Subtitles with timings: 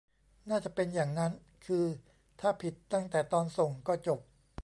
[0.49, 1.31] น่าจะเป็นอย่างนั้น
[1.65, 1.85] คือ
[2.39, 4.19] ถ้าผิดตั้งแต่ตอนส่งก็จบ